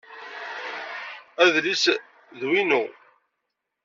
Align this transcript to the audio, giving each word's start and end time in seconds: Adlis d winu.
Adlis 1.43 1.83
d 2.39 2.41
winu. 2.49 2.83